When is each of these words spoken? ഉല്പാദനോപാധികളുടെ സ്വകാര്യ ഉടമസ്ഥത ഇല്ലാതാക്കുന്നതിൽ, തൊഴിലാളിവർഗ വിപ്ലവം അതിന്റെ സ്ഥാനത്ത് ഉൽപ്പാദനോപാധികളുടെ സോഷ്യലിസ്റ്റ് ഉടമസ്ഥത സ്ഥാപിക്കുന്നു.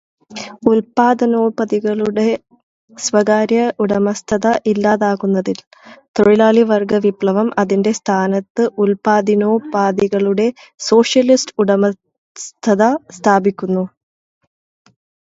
ഉല്പാദനോപാധികളുടെ 0.69 2.25
സ്വകാര്യ 2.97 3.59
ഉടമസ്ഥത 3.83 4.45
ഇല്ലാതാക്കുന്നതിൽ, 4.71 5.59
തൊഴിലാളിവർഗ 6.15 7.01
വിപ്ലവം 7.05 7.49
അതിന്റെ 7.63 7.93
സ്ഥാനത്ത് 7.99 8.65
ഉൽപ്പാദനോപാധികളുടെ 8.83 10.47
സോഷ്യലിസ്റ്റ് 10.81 11.55
ഉടമസ്ഥത 11.61 12.81
സ്ഥാപിക്കുന്നു. 13.17 13.85